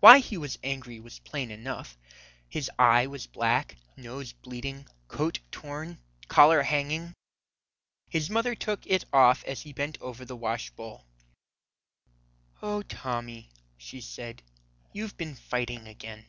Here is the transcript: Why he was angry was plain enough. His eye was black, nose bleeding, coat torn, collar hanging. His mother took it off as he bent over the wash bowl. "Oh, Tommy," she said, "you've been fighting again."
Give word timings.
Why 0.00 0.18
he 0.18 0.36
was 0.36 0.58
angry 0.62 1.00
was 1.00 1.20
plain 1.20 1.50
enough. 1.50 1.96
His 2.46 2.70
eye 2.78 3.06
was 3.06 3.26
black, 3.26 3.74
nose 3.96 4.34
bleeding, 4.34 4.86
coat 5.08 5.40
torn, 5.50 5.96
collar 6.28 6.60
hanging. 6.60 7.14
His 8.10 8.28
mother 8.28 8.54
took 8.54 8.86
it 8.86 9.06
off 9.14 9.42
as 9.44 9.62
he 9.62 9.72
bent 9.72 9.98
over 10.02 10.26
the 10.26 10.36
wash 10.36 10.68
bowl. 10.68 11.06
"Oh, 12.60 12.82
Tommy," 12.82 13.48
she 13.78 14.02
said, 14.02 14.42
"you've 14.92 15.16
been 15.16 15.34
fighting 15.36 15.88
again." 15.88 16.26